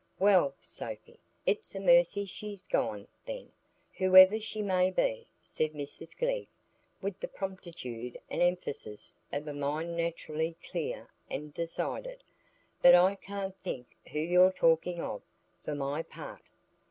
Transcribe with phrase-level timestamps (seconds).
[0.17, 3.51] "Well, Sophy, it's a mercy she's gone, then,
[3.97, 6.47] whoever she may be," said Mrs Glegg,
[7.03, 12.23] with the promptitude and emphasis of a mind naturally clear and decided;
[12.81, 15.21] "but I can't think who you're talking of,
[15.63, 16.41] for my part."